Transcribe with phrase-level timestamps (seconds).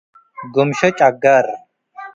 [0.53, 1.45] ግምሾ፤ ጨጋር።